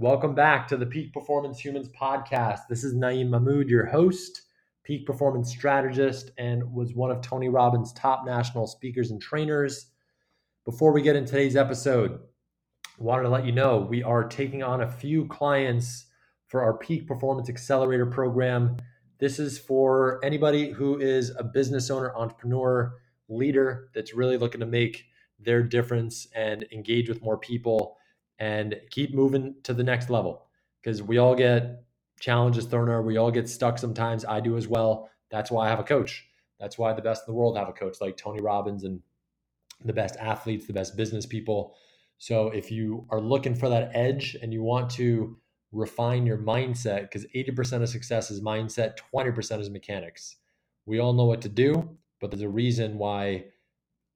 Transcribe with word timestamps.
Welcome 0.00 0.36
back 0.36 0.68
to 0.68 0.76
the 0.76 0.86
Peak 0.86 1.12
Performance 1.12 1.58
Humans 1.58 1.88
podcast. 1.88 2.68
This 2.68 2.84
is 2.84 2.94
Naeem 2.94 3.30
Mahmood, 3.30 3.68
your 3.68 3.86
host, 3.86 4.42
peak 4.84 5.04
performance 5.04 5.50
strategist, 5.50 6.30
and 6.38 6.72
was 6.72 6.94
one 6.94 7.10
of 7.10 7.20
Tony 7.20 7.48
Robbins' 7.48 7.92
top 7.94 8.24
national 8.24 8.68
speakers 8.68 9.10
and 9.10 9.20
trainers. 9.20 9.86
Before 10.64 10.92
we 10.92 11.02
get 11.02 11.16
in 11.16 11.24
today's 11.24 11.56
episode, 11.56 12.20
I 12.84 13.02
wanted 13.02 13.24
to 13.24 13.28
let 13.28 13.44
you 13.44 13.50
know 13.50 13.78
we 13.78 14.04
are 14.04 14.22
taking 14.22 14.62
on 14.62 14.82
a 14.82 14.88
few 14.88 15.26
clients 15.26 16.06
for 16.46 16.62
our 16.62 16.78
Peak 16.78 17.08
Performance 17.08 17.48
Accelerator 17.48 18.06
program. 18.06 18.76
This 19.18 19.40
is 19.40 19.58
for 19.58 20.24
anybody 20.24 20.70
who 20.70 21.00
is 21.00 21.32
a 21.36 21.42
business 21.42 21.90
owner, 21.90 22.14
entrepreneur, 22.14 22.94
leader 23.28 23.88
that's 23.96 24.14
really 24.14 24.38
looking 24.38 24.60
to 24.60 24.66
make 24.66 25.06
their 25.40 25.64
difference 25.64 26.28
and 26.36 26.64
engage 26.70 27.08
with 27.08 27.20
more 27.20 27.36
people 27.36 27.96
and 28.38 28.76
keep 28.90 29.14
moving 29.14 29.54
to 29.64 29.74
the 29.74 29.82
next 29.82 30.10
level. 30.10 30.46
Because 30.82 31.02
we 31.02 31.18
all 31.18 31.34
get 31.34 31.84
challenges 32.20 32.66
thrown 32.66 32.88
our 32.88 33.02
we 33.02 33.16
all 33.16 33.30
get 33.30 33.48
stuck 33.48 33.78
sometimes. 33.78 34.24
I 34.24 34.40
do 34.40 34.56
as 34.56 34.68
well. 34.68 35.10
That's 35.30 35.50
why 35.50 35.66
i 35.66 35.68
have 35.70 35.80
a 35.80 35.84
coach. 35.84 36.26
That's 36.58 36.78
why 36.78 36.92
the 36.92 37.02
best 37.02 37.22
in 37.26 37.32
the 37.32 37.38
world 37.38 37.56
have 37.56 37.68
a 37.68 37.72
coach 37.72 37.98
like 38.00 38.16
tony 38.16 38.40
robbins 38.40 38.84
and 38.84 39.00
the 39.84 39.92
best 39.92 40.16
athletes 40.16 40.66
the 40.66 40.72
best 40.72 40.96
business 40.96 41.26
people. 41.26 41.76
So 42.18 42.48
if 42.48 42.70
you 42.70 43.06
are 43.10 43.20
looking 43.20 43.54
for 43.54 43.68
that 43.68 43.92
edge 43.94 44.36
and 44.42 44.52
you 44.52 44.62
want 44.62 44.90
to 44.92 45.38
refine 45.70 46.26
your 46.26 46.38
mindset 46.38 47.02
because 47.02 47.26
80% 47.36 47.82
of 47.82 47.88
success 47.88 48.30
is 48.30 48.40
mindset 48.40 48.98
20% 49.14 49.60
is 49.60 49.70
mechanics. 49.70 50.36
We 50.86 50.98
all 50.98 51.12
know 51.12 51.26
what 51.26 51.42
to 51.42 51.48
do 51.48 51.98
but 52.20 52.30
there's 52.30 52.42
a 52.42 52.48
reason 52.48 52.98
why 52.98 53.44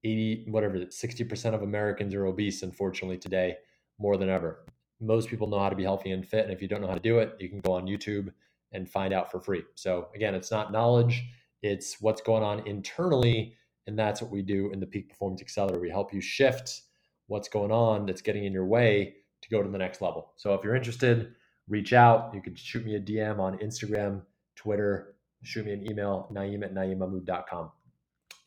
80 0.04 0.46
whatever 0.48 0.78
60% 0.78 1.54
of 1.54 1.62
americans 1.62 2.14
are 2.14 2.26
obese 2.26 2.62
unfortunately 2.62 3.18
today 3.18 3.56
more 4.02 4.16
than 4.16 4.28
ever. 4.28 4.66
Most 5.00 5.28
people 5.28 5.46
know 5.46 5.60
how 5.60 5.70
to 5.70 5.76
be 5.76 5.84
healthy 5.84 6.10
and 6.10 6.26
fit. 6.26 6.44
And 6.44 6.52
if 6.52 6.60
you 6.60 6.68
don't 6.68 6.82
know 6.82 6.88
how 6.88 6.94
to 6.94 7.00
do 7.00 7.20
it, 7.20 7.36
you 7.38 7.48
can 7.48 7.60
go 7.60 7.72
on 7.72 7.86
YouTube 7.86 8.28
and 8.72 8.88
find 8.88 9.14
out 9.14 9.30
for 9.30 9.40
free. 9.40 9.62
So, 9.74 10.08
again, 10.14 10.34
it's 10.34 10.50
not 10.50 10.72
knowledge, 10.72 11.24
it's 11.62 12.00
what's 12.00 12.20
going 12.20 12.42
on 12.42 12.66
internally. 12.66 13.56
And 13.86 13.98
that's 13.98 14.22
what 14.22 14.30
we 14.30 14.42
do 14.42 14.70
in 14.72 14.78
the 14.78 14.86
Peak 14.86 15.08
Performance 15.08 15.40
Accelerator. 15.40 15.80
We 15.80 15.90
help 15.90 16.12
you 16.12 16.20
shift 16.20 16.82
what's 17.26 17.48
going 17.48 17.72
on 17.72 18.06
that's 18.06 18.22
getting 18.22 18.44
in 18.44 18.52
your 18.52 18.66
way 18.66 19.14
to 19.40 19.48
go 19.48 19.60
to 19.62 19.68
the 19.68 19.78
next 19.78 20.00
level. 20.00 20.32
So, 20.36 20.54
if 20.54 20.64
you're 20.64 20.76
interested, 20.76 21.34
reach 21.68 21.92
out. 21.92 22.32
You 22.34 22.42
can 22.42 22.54
shoot 22.54 22.84
me 22.84 22.96
a 22.96 23.00
DM 23.00 23.38
on 23.38 23.58
Instagram, 23.58 24.22
Twitter, 24.56 25.14
shoot 25.42 25.66
me 25.66 25.72
an 25.72 25.88
email, 25.88 26.28
naeem 26.32 26.64
at 26.64 26.74
naeemmahmood.com. 26.74 27.70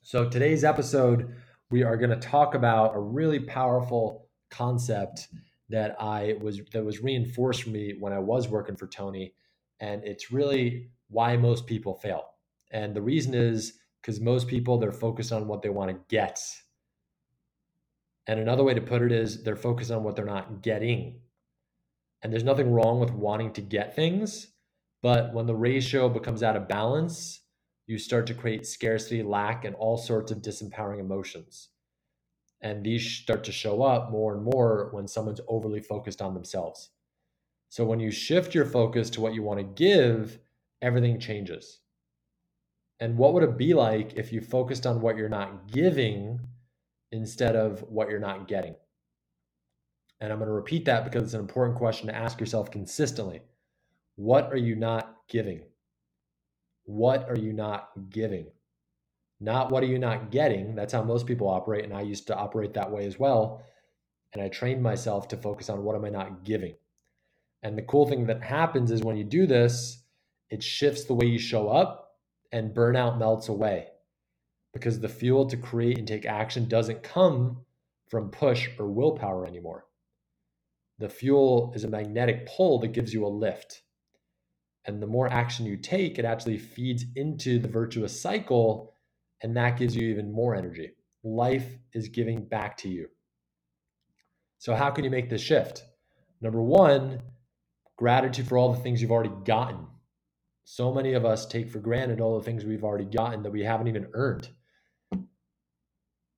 So, 0.01 0.29
today's 0.29 0.63
episode, 0.63 1.35
we 1.69 1.83
are 1.83 1.97
going 1.97 2.11
to 2.11 2.27
talk 2.27 2.55
about 2.55 2.95
a 2.95 2.99
really 2.99 3.39
powerful 3.39 4.29
concept 4.49 5.27
that 5.69 5.95
I 5.99 6.35
was 6.41 6.61
that 6.73 6.85
was 6.85 7.01
reinforced 7.01 7.63
for 7.63 7.69
me 7.69 7.95
when 7.99 8.13
I 8.13 8.19
was 8.19 8.47
working 8.47 8.75
for 8.75 8.87
Tony, 8.87 9.33
and 9.79 10.03
it's 10.03 10.31
really 10.31 10.89
why 11.09 11.37
most 11.37 11.65
people 11.65 11.95
fail. 11.95 12.25
And 12.71 12.95
the 12.95 13.01
reason 13.01 13.33
is 13.33 13.73
because 14.01 14.19
most 14.19 14.47
people 14.47 14.77
they're 14.77 14.91
focused 14.91 15.31
on 15.31 15.47
what 15.47 15.61
they 15.61 15.69
want 15.69 15.91
to 15.91 15.97
get. 16.09 16.39
And 18.27 18.39
another 18.39 18.63
way 18.63 18.73
to 18.73 18.81
put 18.81 19.01
it 19.01 19.11
is 19.11 19.43
they're 19.43 19.55
focused 19.55 19.91
on 19.91 20.03
what 20.03 20.15
they're 20.15 20.25
not 20.25 20.61
getting. 20.61 21.21
And 22.23 22.33
there's 22.33 22.43
nothing 22.43 22.71
wrong 22.71 22.99
with 22.99 23.11
wanting 23.11 23.53
to 23.53 23.61
get 23.61 23.95
things, 23.95 24.47
but 25.03 25.33
when 25.33 25.45
the 25.45 25.55
ratio 25.55 26.09
becomes 26.09 26.41
out 26.41 26.55
of 26.55 26.67
balance, 26.67 27.41
you 27.85 27.99
start 27.99 28.25
to 28.27 28.33
create 28.33 28.65
scarcity, 28.65 29.21
lack, 29.21 29.63
and 29.63 29.75
all 29.75 29.97
sorts 29.97 30.31
of 30.31 30.39
disempowering 30.39 30.99
emotions. 30.99 31.69
And 32.65 32.83
these 32.83 33.05
start 33.05 33.43
to 33.43 33.51
show 33.51 33.83
up 33.83 34.09
more 34.09 34.33
and 34.33 34.43
more 34.43 34.89
when 34.91 35.07
someone's 35.07 35.39
overly 35.47 35.81
focused 35.81 36.19
on 36.19 36.33
themselves. 36.33 36.89
So 37.69 37.85
when 37.85 37.99
you 37.99 38.09
shift 38.09 38.55
your 38.55 38.65
focus 38.65 39.11
to 39.11 39.21
what 39.21 39.35
you 39.35 39.43
want 39.43 39.59
to 39.59 39.63
give, 39.63 40.39
everything 40.81 41.19
changes. 41.19 41.81
And 42.99 43.19
what 43.19 43.33
would 43.35 43.43
it 43.43 43.55
be 43.55 43.75
like 43.75 44.15
if 44.15 44.33
you 44.33 44.41
focused 44.41 44.87
on 44.87 44.99
what 44.99 45.15
you're 45.15 45.29
not 45.29 45.71
giving 45.71 46.39
instead 47.11 47.55
of 47.55 47.81
what 47.83 48.09
you're 48.09 48.19
not 48.19 48.47
getting? 48.47 48.75
And 50.19 50.33
I'm 50.33 50.39
going 50.39 50.47
to 50.47 50.53
repeat 50.53 50.85
that 50.85 51.03
because 51.03 51.21
it's 51.21 51.33
an 51.35 51.41
important 51.41 51.77
question 51.77 52.07
to 52.07 52.15
ask 52.15 52.39
yourself 52.39 52.71
consistently. 52.71 53.41
What 54.15 54.51
are 54.51 54.57
you 54.57 54.75
not 54.75 55.17
giving? 55.29 55.61
What 56.85 57.29
are 57.29 57.37
you 57.37 57.53
not 57.53 57.91
giving? 58.09 58.47
Not 59.39 59.71
what 59.71 59.83
are 59.83 59.87
you 59.87 59.99
not 59.99 60.31
getting. 60.31 60.75
That's 60.75 60.93
how 60.93 61.03
most 61.03 61.25
people 61.25 61.49
operate. 61.49 61.83
And 61.83 61.93
I 61.93 62.01
used 62.01 62.27
to 62.27 62.35
operate 62.35 62.73
that 62.73 62.91
way 62.91 63.05
as 63.05 63.19
well. 63.19 63.63
And 64.33 64.41
I 64.41 64.49
trained 64.49 64.81
myself 64.81 65.27
to 65.29 65.37
focus 65.37 65.69
on 65.69 65.83
what 65.83 65.95
am 65.95 66.05
I 66.05 66.09
not 66.09 66.43
giving. 66.43 66.75
And 67.63 67.77
the 67.77 67.83
cool 67.83 68.07
thing 68.07 68.27
that 68.27 68.43
happens 68.43 68.91
is 68.91 69.01
when 69.01 69.17
you 69.17 69.23
do 69.23 69.47
this, 69.47 70.03
it 70.49 70.61
shifts 70.63 71.05
the 71.05 71.13
way 71.13 71.25
you 71.25 71.39
show 71.39 71.69
up 71.69 72.17
and 72.51 72.75
burnout 72.75 73.17
melts 73.17 73.49
away 73.49 73.87
because 74.73 74.99
the 74.99 75.09
fuel 75.09 75.47
to 75.47 75.57
create 75.57 75.97
and 75.97 76.07
take 76.07 76.25
action 76.25 76.67
doesn't 76.67 77.01
come 77.01 77.57
from 78.07 78.29
push 78.29 78.69
or 78.77 78.87
willpower 78.87 79.47
anymore. 79.47 79.85
The 80.99 81.09
fuel 81.09 81.71
is 81.75 81.83
a 81.83 81.89
magnetic 81.89 82.45
pull 82.45 82.79
that 82.79 82.89
gives 82.93 83.13
you 83.13 83.25
a 83.25 83.27
lift. 83.27 83.81
And 84.85 85.01
the 85.01 85.07
more 85.07 85.27
action 85.27 85.65
you 85.65 85.77
take, 85.77 86.19
it 86.19 86.25
actually 86.25 86.57
feeds 86.57 87.05
into 87.15 87.57
the 87.57 87.67
virtuous 87.67 88.19
cycle 88.19 88.93
and 89.45 89.55
that 89.55 89.77
gives 89.77 89.95
you 89.95 90.09
even 90.09 90.31
more 90.31 90.55
energy. 90.55 90.89
Life 91.23 91.77
is 91.93 92.09
giving 92.09 92.45
back 92.45 92.77
to 92.77 92.89
you. 92.89 93.07
So, 94.57 94.73
how 94.73 94.89
can 94.89 95.03
you 95.03 95.11
make 95.11 95.29
this 95.29 95.39
shift? 95.39 95.83
Number 96.41 96.63
one, 96.63 97.21
gratitude 97.95 98.47
for 98.47 98.57
all 98.57 98.73
the 98.73 98.79
things 98.79 99.03
you've 99.03 99.11
already 99.11 99.33
gotten. 99.45 99.85
So 100.63 100.91
many 100.91 101.13
of 101.13 101.25
us 101.25 101.45
take 101.45 101.69
for 101.69 101.77
granted 101.77 102.19
all 102.19 102.39
the 102.39 102.43
things 102.43 102.65
we've 102.65 102.83
already 102.83 103.05
gotten 103.05 103.43
that 103.43 103.51
we 103.51 103.63
haven't 103.63 103.87
even 103.87 104.07
earned. 104.13 104.49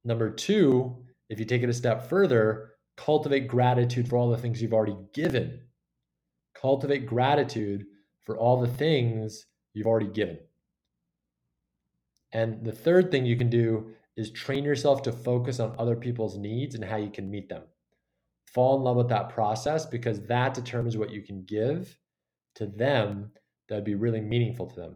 Number 0.03 0.29
two, 0.29 0.97
if 1.29 1.39
you 1.39 1.45
take 1.45 1.63
it 1.63 1.69
a 1.69 1.73
step 1.73 2.09
further, 2.09 2.73
cultivate 2.97 3.47
gratitude 3.47 4.09
for 4.09 4.17
all 4.17 4.29
the 4.29 4.37
things 4.37 4.61
you've 4.61 4.73
already 4.73 4.97
given. 5.13 5.61
Cultivate 6.61 7.05
gratitude 7.05 7.85
for 8.25 8.37
all 8.37 8.59
the 8.59 8.67
things 8.67 9.45
you've 9.73 9.87
already 9.87 10.09
given. 10.11 10.39
And 12.33 12.63
the 12.65 12.71
third 12.71 13.11
thing 13.11 13.25
you 13.25 13.37
can 13.37 13.49
do 13.49 13.91
is 14.15 14.31
train 14.31 14.63
yourself 14.63 15.03
to 15.03 15.11
focus 15.11 15.59
on 15.59 15.75
other 15.77 15.95
people's 15.95 16.37
needs 16.37 16.75
and 16.75 16.83
how 16.83 16.97
you 16.97 17.09
can 17.09 17.29
meet 17.29 17.49
them. 17.49 17.63
Fall 18.53 18.77
in 18.77 18.83
love 18.83 18.97
with 18.97 19.09
that 19.09 19.29
process 19.29 19.85
because 19.85 20.21
that 20.27 20.53
determines 20.53 20.97
what 20.97 21.11
you 21.11 21.21
can 21.21 21.43
give 21.43 21.97
to 22.55 22.65
them 22.65 23.31
that'd 23.69 23.83
be 23.83 23.95
really 23.95 24.21
meaningful 24.21 24.67
to 24.67 24.75
them. 24.75 24.95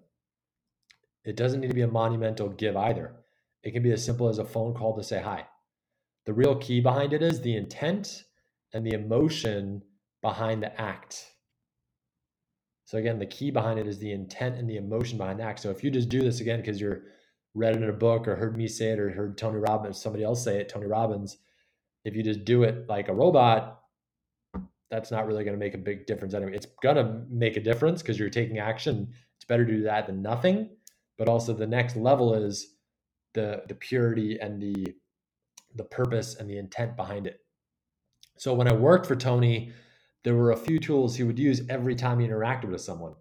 It 1.24 1.36
doesn't 1.36 1.60
need 1.60 1.70
to 1.70 1.76
be 1.76 1.82
a 1.82 1.88
monumental 1.88 2.50
give 2.50 2.76
either. 2.76 3.14
It 3.64 3.72
can 3.72 3.84
be 3.84 3.92
as 3.92 4.04
simple 4.04 4.28
as 4.28 4.40
a 4.40 4.46
phone 4.46 4.74
call 4.74 4.96
to 4.96 5.04
say 5.04 5.22
hi. 5.22 5.46
The 6.26 6.34
real 6.34 6.56
key 6.56 6.82
behind 6.82 7.14
it 7.14 7.22
is 7.22 7.42
the 7.42 7.56
intent 7.56 8.24
and 8.74 8.86
the 8.86 8.96
emotion 8.96 9.84
behind 10.22 10.64
the 10.64 10.82
act. 10.82 11.26
So 12.86 12.98
again, 12.98 13.20
the 13.20 13.26
key 13.26 13.52
behind 13.52 13.80
it 13.80 13.88
is 13.88 14.00
the 14.00 14.12
intent 14.12 14.58
and 14.58 14.70
the 14.70 14.78
emotion 14.78 15.18
behind 15.18 15.40
the 15.40 15.44
act. 15.44 15.60
So 15.60 15.70
if 15.70 15.84
you 15.84 15.92
just 15.92 16.10
do 16.10 16.22
this 16.22 16.42
again 16.42 16.60
because 16.60 16.82
you're 16.82 17.04
read 17.54 17.76
it 17.76 17.84
in 17.84 17.90
a 17.90 17.94
book 17.94 18.28
or 18.28 18.36
heard 18.36 18.58
me 18.58 18.68
say 18.68 18.92
it 18.92 19.00
or 19.00 19.10
heard 19.12 19.38
Tony 19.38 19.58
Robbins, 19.58 20.02
somebody 20.02 20.24
else 20.24 20.44
say 20.44 20.60
it, 20.60 20.70
Tony 20.70 20.88
Robbins, 20.88 21.38
if 22.06 22.16
you 22.16 22.24
just 22.24 22.46
do 22.46 22.64
it 22.64 22.88
like 22.88 23.10
a 23.10 23.14
robot, 23.14 23.82
that's 24.90 25.12
not 25.12 25.26
really 25.26 25.44
going 25.44 25.56
to 25.56 25.60
make 25.60 25.74
a 25.74 25.80
big 25.80 26.06
difference 26.06 26.34
anyway. 26.34 26.54
It's 26.54 26.68
going 26.82 26.98
to 26.98 27.22
make 27.30 27.58
a 27.58 27.62
difference 27.62 28.02
because 28.02 28.20
you're 28.20 28.30
taking 28.30 28.60
action. 28.60 29.14
It's 29.38 29.46
better 29.46 29.66
to 29.66 29.72
do 29.72 29.84
that 29.84 30.08
than 30.08 30.22
nothing. 30.22 30.70
But 31.18 31.30
also 31.30 31.54
the 31.54 31.68
next 31.68 31.96
level 31.96 32.34
is 32.34 32.76
the 33.34 33.64
the 33.68 33.76
purity 33.76 34.40
and 34.40 34.62
the 34.62 34.94
the 35.76 35.84
purpose 35.84 36.36
and 36.36 36.50
the 36.50 36.58
intent 36.58 36.98
behind 36.98 37.28
it. 37.28 37.40
So 38.38 38.54
when 38.54 38.68
I 38.68 38.74
worked 38.74 39.06
for 39.06 39.16
Tony, 39.16 39.72
there 40.24 40.36
were 40.36 40.52
a 40.52 40.58
few 40.58 40.80
tools 40.80 41.16
he 41.16 41.24
would 41.24 41.40
use 41.40 41.62
every 41.70 41.96
time 41.96 42.20
he 42.20 42.28
interacted 42.28 42.70
with 42.70 42.82
someone. 42.82 43.14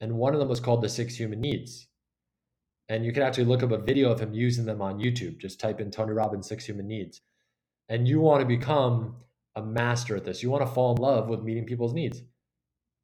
And 0.00 0.14
one 0.16 0.34
of 0.34 0.40
them 0.40 0.48
was 0.48 0.60
called 0.60 0.82
the 0.82 0.88
six 0.88 1.14
human 1.14 1.40
needs. 1.40 1.86
And 2.88 3.04
you 3.04 3.12
can 3.12 3.22
actually 3.22 3.44
look 3.44 3.62
up 3.62 3.72
a 3.72 3.78
video 3.78 4.10
of 4.10 4.20
him 4.20 4.34
using 4.34 4.66
them 4.66 4.82
on 4.82 4.98
YouTube. 4.98 5.38
Just 5.38 5.60
type 5.60 5.80
in 5.80 5.90
Tony 5.90 6.12
Robbins 6.12 6.48
Six 6.48 6.66
Human 6.66 6.86
Needs. 6.86 7.22
And 7.88 8.06
you 8.06 8.20
want 8.20 8.40
to 8.40 8.46
become 8.46 9.16
a 9.56 9.62
master 9.62 10.16
at 10.16 10.24
this. 10.24 10.42
You 10.42 10.50
want 10.50 10.66
to 10.66 10.72
fall 10.72 10.94
in 10.94 11.00
love 11.00 11.28
with 11.28 11.42
meeting 11.42 11.64
people's 11.64 11.94
needs. 11.94 12.22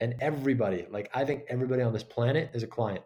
And 0.01 0.15
everybody, 0.21 0.87
like 0.91 1.11
I 1.15 1.25
think 1.25 1.45
everybody 1.49 1.83
on 1.83 1.93
this 1.93 2.03
planet 2.03 2.51
is 2.55 2.63
a 2.63 2.67
client 2.67 3.05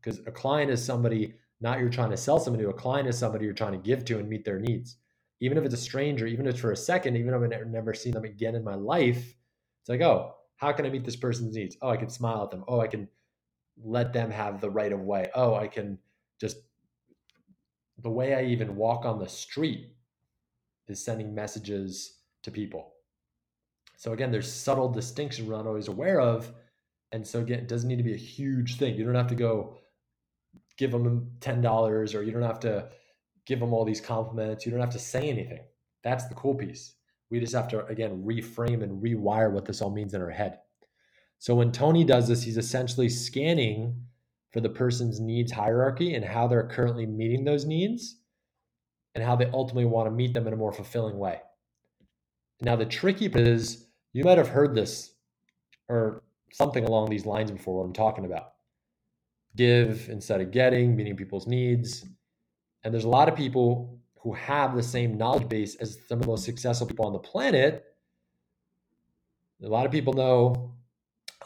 because 0.00 0.20
a 0.26 0.32
client 0.32 0.70
is 0.70 0.84
somebody 0.84 1.34
not 1.60 1.78
you're 1.78 1.88
trying 1.88 2.10
to 2.10 2.16
sell 2.16 2.40
somebody 2.40 2.64
to. 2.64 2.70
A 2.70 2.74
client 2.74 3.08
is 3.08 3.16
somebody 3.16 3.44
you're 3.44 3.54
trying 3.54 3.72
to 3.72 3.78
give 3.78 4.04
to 4.06 4.18
and 4.18 4.28
meet 4.28 4.44
their 4.44 4.58
needs. 4.58 4.96
Even 5.40 5.56
if 5.56 5.64
it's 5.64 5.74
a 5.74 5.78
stranger, 5.78 6.26
even 6.26 6.46
if 6.46 6.52
it's 6.52 6.60
for 6.60 6.72
a 6.72 6.76
second, 6.76 7.16
even 7.16 7.32
if 7.32 7.52
I've 7.52 7.66
never 7.68 7.94
seen 7.94 8.12
them 8.12 8.24
again 8.24 8.54
in 8.56 8.64
my 8.64 8.74
life, 8.74 9.36
it's 9.80 9.88
like, 9.88 10.00
oh, 10.00 10.34
how 10.56 10.72
can 10.72 10.86
I 10.86 10.90
meet 10.90 11.04
this 11.04 11.16
person's 11.16 11.56
needs? 11.56 11.76
Oh, 11.82 11.88
I 11.88 11.96
can 11.96 12.08
smile 12.08 12.44
at 12.44 12.50
them. 12.50 12.64
Oh, 12.68 12.80
I 12.80 12.88
can 12.88 13.08
let 13.82 14.12
them 14.12 14.30
have 14.30 14.60
the 14.60 14.70
right 14.70 14.92
of 14.92 15.00
way. 15.00 15.30
Oh, 15.34 15.54
I 15.54 15.68
can 15.68 15.98
just 16.42 16.58
the 18.02 18.10
way 18.10 18.34
I 18.34 18.42
even 18.42 18.74
walk 18.74 19.04
on 19.04 19.20
the 19.20 19.28
street 19.28 19.92
is 20.88 21.02
sending 21.02 21.32
messages 21.32 22.18
to 22.42 22.50
people. 22.50 22.94
So 23.96 24.12
again, 24.12 24.32
there's 24.32 24.52
subtle 24.52 24.88
distinction 24.88 25.46
we're 25.46 25.56
not 25.56 25.68
always 25.68 25.86
aware 25.86 26.20
of. 26.20 26.52
And 27.12 27.24
so 27.24 27.40
again, 27.40 27.60
it 27.60 27.68
doesn't 27.68 27.88
need 27.88 27.98
to 27.98 28.02
be 28.02 28.14
a 28.14 28.28
huge 28.36 28.76
thing. 28.76 28.96
You 28.96 29.04
don't 29.04 29.14
have 29.14 29.28
to 29.28 29.36
go 29.36 29.76
give 30.76 30.90
them 30.90 31.30
$10 31.38 32.14
or 32.14 32.22
you 32.22 32.32
don't 32.32 32.42
have 32.42 32.58
to 32.60 32.88
give 33.46 33.60
them 33.60 33.72
all 33.72 33.84
these 33.84 34.00
compliments. 34.00 34.66
You 34.66 34.72
don't 34.72 34.80
have 34.80 34.90
to 34.90 34.98
say 34.98 35.28
anything. 35.28 35.60
That's 36.02 36.26
the 36.26 36.34
cool 36.34 36.56
piece. 36.56 36.94
We 37.30 37.38
just 37.38 37.54
have 37.54 37.68
to, 37.68 37.86
again, 37.86 38.24
reframe 38.26 38.82
and 38.82 39.00
rewire 39.00 39.52
what 39.52 39.64
this 39.64 39.80
all 39.80 39.90
means 39.90 40.12
in 40.12 40.20
our 40.20 40.30
head. 40.30 40.58
So 41.38 41.54
when 41.54 41.70
Tony 41.70 42.02
does 42.02 42.26
this, 42.26 42.42
he's 42.42 42.58
essentially 42.58 43.08
scanning 43.08 44.06
for 44.52 44.60
the 44.60 44.68
person's 44.68 45.18
needs 45.18 45.50
hierarchy 45.50 46.14
and 46.14 46.24
how 46.24 46.46
they're 46.46 46.66
currently 46.66 47.06
meeting 47.06 47.44
those 47.44 47.64
needs 47.64 48.16
and 49.14 49.24
how 49.24 49.36
they 49.36 49.46
ultimately 49.46 49.84
want 49.84 50.06
to 50.06 50.10
meet 50.10 50.34
them 50.34 50.46
in 50.46 50.52
a 50.52 50.56
more 50.56 50.72
fulfilling 50.72 51.18
way. 51.18 51.40
Now, 52.60 52.76
the 52.76 52.86
tricky 52.86 53.28
bit 53.28 53.46
is 53.46 53.86
you 54.12 54.24
might 54.24 54.38
have 54.38 54.48
heard 54.48 54.74
this 54.74 55.14
or 55.88 56.22
something 56.52 56.84
along 56.84 57.10
these 57.10 57.26
lines 57.26 57.50
before 57.50 57.78
what 57.78 57.84
I'm 57.84 57.92
talking 57.92 58.24
about. 58.24 58.52
Give 59.56 60.08
instead 60.08 60.40
of 60.40 60.50
getting, 60.50 60.96
meeting 60.96 61.16
people's 61.16 61.46
needs. 61.46 62.04
And 62.84 62.92
there's 62.92 63.04
a 63.04 63.08
lot 63.08 63.28
of 63.28 63.36
people 63.36 63.98
who 64.20 64.32
have 64.34 64.76
the 64.76 64.82
same 64.82 65.16
knowledge 65.16 65.48
base 65.48 65.74
as 65.76 65.98
some 66.08 66.18
of 66.18 66.22
the 66.22 66.28
most 66.28 66.44
successful 66.44 66.86
people 66.86 67.06
on 67.06 67.12
the 67.12 67.18
planet. 67.18 67.84
A 69.62 69.68
lot 69.68 69.86
of 69.86 69.92
people 69.92 70.12
know 70.12 70.74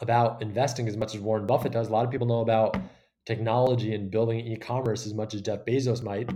about 0.01 0.41
investing 0.41 0.87
as 0.87 0.95
much 0.95 1.15
as 1.15 1.21
Warren 1.21 1.45
Buffett 1.45 1.71
does. 1.71 1.89
A 1.89 1.91
lot 1.91 2.05
of 2.05 2.11
people 2.11 2.27
know 2.27 2.41
about 2.41 2.77
technology 3.27 3.93
and 3.93 4.09
building 4.09 4.39
e-commerce 4.39 5.05
as 5.05 5.13
much 5.13 5.33
as 5.33 5.41
Jeff 5.41 5.65
Bezos 5.65 6.01
might, 6.01 6.29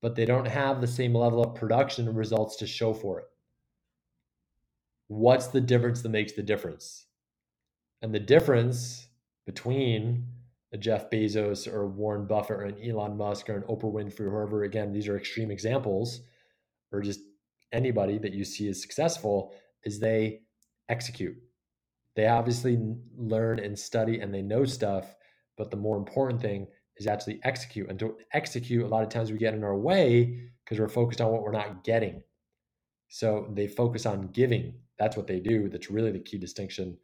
but 0.00 0.14
they 0.14 0.24
don't 0.24 0.46
have 0.46 0.80
the 0.80 0.86
same 0.86 1.12
level 1.12 1.42
of 1.42 1.56
production 1.56 2.14
results 2.14 2.56
to 2.56 2.68
show 2.68 2.94
for 2.94 3.18
it. 3.18 3.26
What's 5.08 5.48
the 5.48 5.60
difference 5.60 6.02
that 6.02 6.10
makes 6.10 6.32
the 6.32 6.42
difference? 6.44 7.06
And 8.00 8.14
the 8.14 8.20
difference 8.20 9.08
between 9.44 10.24
a 10.72 10.78
Jeff 10.78 11.10
Bezos 11.10 11.66
or 11.66 11.88
Warren 11.88 12.28
Buffett 12.28 12.58
or 12.58 12.62
an 12.62 12.76
Elon 12.80 13.16
Musk 13.16 13.50
or 13.50 13.56
an 13.56 13.64
Oprah 13.64 13.92
Winfrey, 13.92 14.20
or 14.20 14.30
whoever, 14.30 14.62
again, 14.62 14.92
these 14.92 15.08
are 15.08 15.16
extreme 15.16 15.50
examples, 15.50 16.20
or 16.92 17.00
just 17.00 17.20
anybody 17.72 18.18
that 18.18 18.34
you 18.34 18.44
see 18.44 18.68
as 18.68 18.80
successful, 18.80 19.52
is 19.84 19.98
they 19.98 20.42
execute. 20.88 21.36
They 22.14 22.28
obviously 22.28 22.78
learn 23.16 23.58
and 23.58 23.76
study 23.76 24.20
and 24.20 24.32
they 24.32 24.42
know 24.42 24.64
stuff, 24.64 25.16
but 25.60 25.70
the 25.70 25.76
more 25.76 25.98
important 25.98 26.40
thing 26.40 26.66
is 26.96 27.06
actually 27.06 27.38
execute. 27.44 27.90
And 27.90 27.98
to 27.98 28.16
execute, 28.32 28.82
a 28.82 28.88
lot 28.88 29.02
of 29.02 29.10
times 29.10 29.30
we 29.30 29.36
get 29.36 29.52
in 29.52 29.62
our 29.62 29.76
way 29.76 30.48
because 30.64 30.80
we're 30.80 30.88
focused 30.88 31.20
on 31.20 31.30
what 31.30 31.42
we're 31.42 31.52
not 31.52 31.84
getting. 31.84 32.22
So 33.08 33.46
they 33.52 33.68
focus 33.68 34.06
on 34.06 34.28
giving. 34.28 34.72
That's 34.98 35.18
what 35.18 35.26
they 35.26 35.38
do. 35.38 35.68
That's 35.68 35.90
really 35.90 36.12
the 36.12 36.18
key 36.18 36.38
distinction 36.38 36.96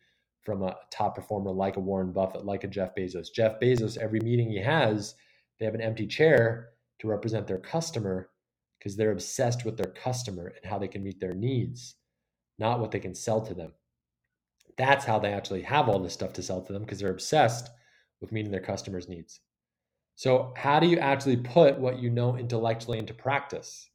from 0.43 0.63
a 0.63 0.75
top 0.91 1.17
performer 1.17 1.51
like 1.51 1.77
a 1.77 1.81
Warren 1.81 2.15
Buffett, 2.15 2.47
like 2.47 2.65
a 2.65 2.67
Jeff 2.67 2.95
Bezos. 2.95 3.27
Jeff 3.31 3.61
Bezos, 3.61 3.99
every 3.99 4.21
meeting 4.21 4.49
he 4.49 4.63
has, 4.63 5.17
they 5.61 5.67
have 5.67 5.75
an 5.75 5.83
empty 5.83 6.07
chair 6.07 6.71
to 7.01 7.09
represent 7.09 7.47
their 7.47 7.59
customer 7.59 8.31
because 8.79 8.97
they're 8.97 9.13
obsessed 9.13 9.67
with 9.67 9.77
their 9.77 9.93
customer 9.93 10.55
and 10.57 10.71
how 10.71 10.79
they 10.79 10.89
can 10.89 11.05
meet 11.05 11.21
their 11.21 11.35
needs, 11.35 11.97
not 12.59 12.81
what 12.81 12.91
they 12.91 13.01
can 13.01 13.15
sell 13.15 13.43
to 13.43 13.53
them. 13.53 13.73
That's 14.79 15.05
how 15.05 15.19
they 15.19 15.35
actually 15.35 15.61
have 15.63 15.91
all 15.91 15.99
this 15.99 16.15
stuff 16.15 16.33
to 16.35 16.43
sell 16.43 16.63
to 16.63 16.73
them 16.73 16.85
because 16.85 17.01
they're 17.01 17.11
obsessed 17.11 17.69
with 18.21 18.33
meeting 18.33 18.51
their 18.51 18.61
customers' 18.61 19.09
needs. 19.09 19.41
So, 20.15 20.55
how 20.57 20.81
do 20.81 20.87
you 20.87 20.99
actually 20.99 21.37
put 21.37 21.79
what 21.79 21.99
you 21.99 22.11
know 22.11 22.37
intellectually 22.37 22.99
into 22.99 23.13
practice? 23.13 23.91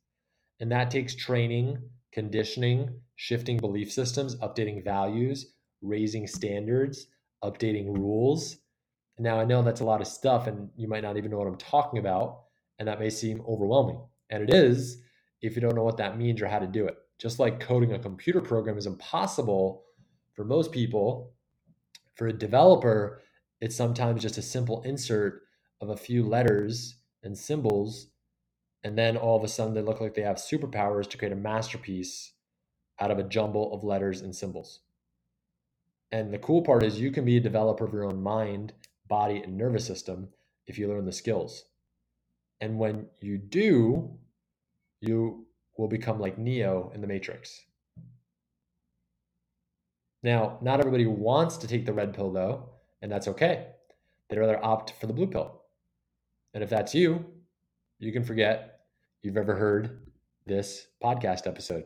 And 0.60 0.72
that 0.72 0.92
takes 0.92 1.16
training, 1.16 1.80
conditioning, 2.14 3.00
shifting 3.16 3.58
belief 3.58 3.92
systems, 3.92 4.36
updating 4.38 4.84
values, 4.84 5.54
raising 5.82 6.28
standards, 6.28 7.08
updating 7.44 7.98
rules. 7.98 8.58
Now, 9.18 9.40
I 9.40 9.46
know 9.46 9.64
that's 9.64 9.82
a 9.82 9.86
lot 9.86 10.02
of 10.02 10.08
stuff, 10.08 10.48
and 10.48 10.70
you 10.76 10.88
might 10.88 11.04
not 11.04 11.18
even 11.18 11.32
know 11.32 11.38
what 11.38 11.48
I'm 11.48 11.58
talking 11.58 12.00
about, 12.00 12.44
and 12.78 12.88
that 12.88 13.00
may 13.00 13.10
seem 13.10 13.44
overwhelming. 13.48 14.00
And 14.30 14.44
it 14.44 14.54
is 14.54 15.02
if 15.42 15.56
you 15.56 15.62
don't 15.62 15.76
know 15.76 15.84
what 15.84 15.98
that 15.98 16.18
means 16.18 16.42
or 16.42 16.48
how 16.48 16.60
to 16.60 16.68
do 16.68 16.86
it. 16.86 16.98
Just 17.20 17.40
like 17.40 17.60
coding 17.60 17.94
a 17.94 18.00
computer 18.00 18.42
program 18.42 18.78
is 18.78 18.86
impossible 18.86 19.84
for 20.34 20.46
most 20.46 20.72
people, 20.72 21.34
for 22.16 22.28
a 22.28 22.34
developer, 22.34 23.22
it's 23.62 23.76
sometimes 23.76 24.24
just 24.24 24.40
a 24.40 24.42
simple 24.42 24.82
insert 24.82 25.44
of 25.80 25.90
a 25.90 25.98
few 25.98 26.24
letters 26.24 26.96
and 27.24 27.38
symbols. 27.38 28.08
And 28.84 28.98
then 28.98 29.16
all 29.16 29.38
of 29.38 29.44
a 29.44 29.48
sudden, 29.48 29.76
they 29.76 29.82
look 29.82 30.02
like 30.02 30.16
they 30.16 30.24
have 30.24 30.38
superpowers 30.38 31.08
to 31.12 31.18
create 31.18 31.32
a 31.32 31.36
masterpiece 31.36 32.34
out 33.00 33.12
of 33.12 33.20
a 33.20 33.24
jumble 33.24 33.74
of 33.74 33.84
letters 33.84 34.22
and 34.22 34.36
symbols. 34.36 34.80
And 36.12 36.34
the 36.34 36.40
cool 36.40 36.64
part 36.64 36.84
is 36.84 37.00
you 37.00 37.12
can 37.12 37.24
be 37.24 37.38
a 37.38 37.42
developer 37.42 37.86
of 37.86 37.94
your 37.94 38.06
own 38.06 38.22
mind, 38.22 38.74
body, 39.08 39.38
and 39.38 39.58
nervous 39.58 39.86
system 39.86 40.30
if 40.68 40.78
you 40.78 40.88
learn 40.88 41.06
the 41.06 41.12
skills. 41.12 41.66
And 42.60 42.78
when 42.78 43.08
you 43.22 43.38
do, 43.38 44.18
you 45.00 45.46
will 45.78 45.88
become 45.88 46.20
like 46.20 46.38
Neo 46.38 46.92
in 46.94 47.02
the 47.02 47.08
Matrix. 47.08 47.62
Now, 50.24 50.60
not 50.62 50.80
everybody 50.80 51.06
wants 51.08 51.58
to 51.58 51.68
take 51.68 51.86
the 51.86 51.94
red 51.94 52.14
pill 52.14 52.32
though, 52.32 52.71
and 53.02 53.12
that's 53.12 53.28
okay. 53.28 53.68
They'd 54.30 54.40
rather 54.40 54.64
opt 54.64 54.94
for 55.00 55.08
the 55.08 55.14
blue 55.14 55.28
pill. 55.28 55.62
And 56.54 56.64
if 56.64 56.70
that's 56.70 56.96
you, 56.96 57.26
you 58.00 58.12
can 58.12 58.24
forget 58.24 58.82
you've 59.22 59.38
ever 59.38 59.56
heard 59.56 60.02
this 60.46 60.88
podcast 61.04 61.48
episode. 61.48 61.86